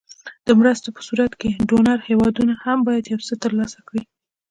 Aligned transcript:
د 0.47 0.49
مرستو 0.59 0.89
په 0.95 1.01
صورت 1.07 1.33
کې 1.41 1.49
ډونر 1.69 1.97
هېوادونه 2.09 2.53
هم 2.63 2.79
باید 2.87 3.09
یو 3.13 3.19
څه 3.27 3.33
تر 3.43 3.51
لاسه 3.59 3.79
کړي. 3.87 4.01